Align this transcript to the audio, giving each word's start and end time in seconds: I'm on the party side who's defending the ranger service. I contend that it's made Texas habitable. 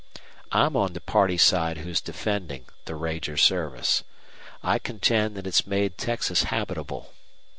I'm 0.51 0.75
on 0.75 0.93
the 0.93 0.99
party 0.99 1.37
side 1.37 1.77
who's 1.77 2.01
defending 2.01 2.65
the 2.85 2.95
ranger 2.95 3.37
service. 3.37 4.03
I 4.63 4.79
contend 4.79 5.35
that 5.37 5.45
it's 5.45 5.67
made 5.67 5.99
Texas 5.99 6.45
habitable. 6.45 7.13